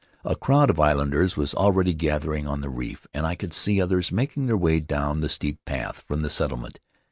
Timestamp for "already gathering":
1.53-2.47